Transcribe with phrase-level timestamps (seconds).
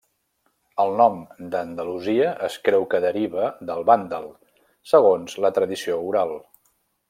[0.83, 1.19] El nom
[1.55, 4.27] d'Andalusia es creu que deriva del vàndal,
[4.95, 6.39] segons la tradició oral.